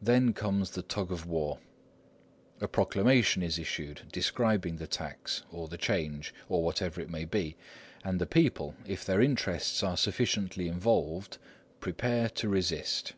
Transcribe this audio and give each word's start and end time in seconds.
Then 0.00 0.32
comes 0.32 0.70
the 0.70 0.80
tug 0.80 1.12
of 1.12 1.26
war. 1.26 1.58
A 2.58 2.66
proclamation 2.66 3.42
is 3.42 3.58
issued, 3.58 4.00
describing 4.10 4.76
the 4.76 4.86
tax, 4.86 5.42
or 5.52 5.68
the 5.68 5.76
change, 5.76 6.32
or 6.48 6.62
whatever 6.64 7.02
it 7.02 7.10
may 7.10 7.26
be, 7.26 7.54
and 8.02 8.18
the 8.18 8.24
people, 8.24 8.74
if 8.86 9.04
their 9.04 9.20
interests 9.20 9.82
are 9.82 9.98
sufficiently 9.98 10.68
involved, 10.68 11.36
prepare 11.80 12.30
to 12.30 12.48
resist. 12.48 13.12